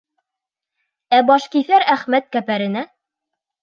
Ә 1.19 1.21
Башкиҫәр 1.29 1.87
Әхмәт 1.99 2.31
кәпәренә: 2.37 2.89